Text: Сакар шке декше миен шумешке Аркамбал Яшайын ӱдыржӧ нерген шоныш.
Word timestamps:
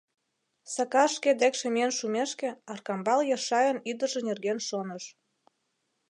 Сакар 0.73 1.09
шке 1.15 1.31
декше 1.41 1.67
миен 1.73 1.91
шумешке 1.99 2.49
Аркамбал 2.73 3.19
Яшайын 3.35 3.77
ӱдыржӧ 3.91 4.19
нерген 4.29 4.59
шоныш. 4.67 5.05